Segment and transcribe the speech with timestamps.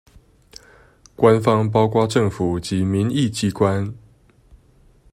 [1.15, 3.93] 官方包括政府及民意機關